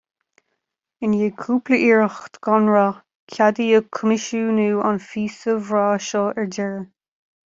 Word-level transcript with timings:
I 1.03 1.07
ndiaidh 1.09 1.35
cúpla 1.41 1.77
iarracht 1.89 2.39
gan 2.47 2.71
rath, 2.75 2.97
ceadaíodh 3.35 3.87
coimisiúnú 3.97 4.65
an 4.89 4.97
phíosa 5.11 5.55
bhreá 5.69 5.93
seo 6.07 6.25
ar 6.37 6.49
deireadh 6.57 6.89